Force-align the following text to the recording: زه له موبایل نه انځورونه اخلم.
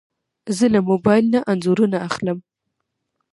زه 0.57 0.65
له 0.73 0.79
موبایل 0.89 1.25
نه 1.33 1.39
انځورونه 1.51 1.97
اخلم. 2.07 2.37